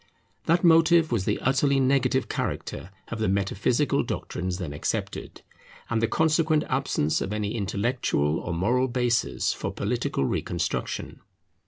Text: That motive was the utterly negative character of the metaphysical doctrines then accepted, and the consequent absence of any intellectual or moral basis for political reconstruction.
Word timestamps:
That 0.47 0.63
motive 0.63 1.11
was 1.11 1.25
the 1.25 1.37
utterly 1.41 1.79
negative 1.79 2.27
character 2.27 2.89
of 3.09 3.19
the 3.19 3.27
metaphysical 3.27 4.01
doctrines 4.01 4.57
then 4.57 4.73
accepted, 4.73 5.43
and 5.91 6.01
the 6.01 6.07
consequent 6.07 6.63
absence 6.67 7.21
of 7.21 7.31
any 7.31 7.53
intellectual 7.53 8.39
or 8.39 8.51
moral 8.51 8.87
basis 8.87 9.53
for 9.53 9.71
political 9.71 10.25
reconstruction. 10.25 11.19